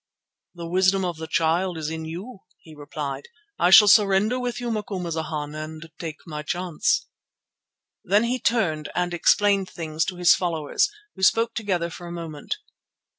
"The 0.55 0.65
wisdom 0.67 1.05
of 1.05 1.17
the 1.17 1.27
Child 1.27 1.77
is 1.77 1.91
in 1.91 2.05
you," 2.05 2.39
he 2.57 2.73
replied. 2.73 3.27
"I 3.59 3.69
shall 3.69 3.87
surrender 3.87 4.39
with 4.39 4.59
you, 4.59 4.71
Macumazana, 4.71 5.59
and 5.59 5.91
take 5.99 6.17
my 6.25 6.41
chance." 6.41 7.05
Then 8.03 8.23
he 8.23 8.39
turned 8.39 8.89
and 8.95 9.13
explained 9.13 9.69
things 9.69 10.03
to 10.05 10.15
his 10.15 10.33
followers, 10.33 10.89
who 11.13 11.21
spoke 11.21 11.53
together 11.53 11.91
for 11.91 12.07
a 12.07 12.11
moment. 12.11 12.57